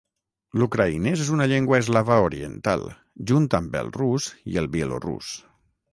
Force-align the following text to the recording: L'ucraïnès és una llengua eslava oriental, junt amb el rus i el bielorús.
L'ucraïnès 0.61 1.19
és 1.25 1.29
una 1.35 1.45
llengua 1.51 1.79
eslava 1.83 2.17
oriental, 2.29 2.87
junt 3.33 3.45
amb 3.59 3.81
el 3.83 3.95
rus 3.99 4.31
i 4.55 4.59
el 4.63 4.71
bielorús. 4.79 5.33